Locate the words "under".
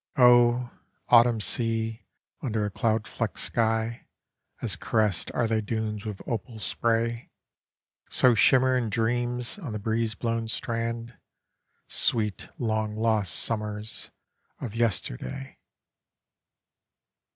2.41-2.65